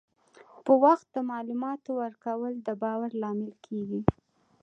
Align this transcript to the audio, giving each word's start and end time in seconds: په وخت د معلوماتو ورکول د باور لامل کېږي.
په 0.65 0.73
وخت 0.83 1.07
د 1.11 1.17
معلوماتو 1.31 1.89
ورکول 2.01 2.53
د 2.67 2.69
باور 2.81 3.11
لامل 3.21 3.51
کېږي. 3.65 4.01